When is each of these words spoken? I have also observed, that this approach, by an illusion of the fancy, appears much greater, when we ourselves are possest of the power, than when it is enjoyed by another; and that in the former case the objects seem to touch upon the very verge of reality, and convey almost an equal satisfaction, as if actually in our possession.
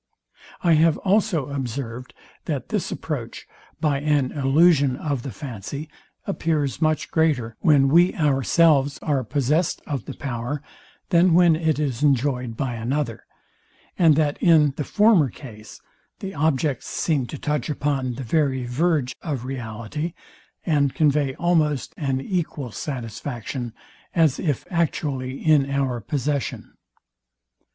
I 0.63 0.73
have 0.73 0.97
also 1.05 1.49
observed, 1.49 2.15
that 2.45 2.69
this 2.69 2.91
approach, 2.91 3.45
by 3.79 3.99
an 3.99 4.31
illusion 4.31 4.95
of 4.95 5.21
the 5.21 5.29
fancy, 5.29 5.89
appears 6.25 6.81
much 6.81 7.11
greater, 7.11 7.55
when 7.59 7.87
we 7.87 8.15
ourselves 8.15 8.97
are 9.03 9.23
possest 9.23 9.79
of 9.85 10.05
the 10.05 10.15
power, 10.15 10.63
than 11.09 11.35
when 11.35 11.55
it 11.55 11.77
is 11.77 12.01
enjoyed 12.01 12.57
by 12.57 12.73
another; 12.73 13.25
and 13.95 14.15
that 14.15 14.41
in 14.41 14.73
the 14.75 14.83
former 14.83 15.29
case 15.29 15.79
the 16.17 16.33
objects 16.33 16.87
seem 16.87 17.27
to 17.27 17.37
touch 17.37 17.69
upon 17.69 18.15
the 18.15 18.23
very 18.23 18.65
verge 18.65 19.15
of 19.21 19.45
reality, 19.45 20.15
and 20.65 20.95
convey 20.95 21.35
almost 21.35 21.93
an 21.95 22.19
equal 22.19 22.71
satisfaction, 22.71 23.71
as 24.15 24.39
if 24.39 24.65
actually 24.71 25.35
in 25.45 25.69
our 25.69 25.99
possession. 26.01 26.73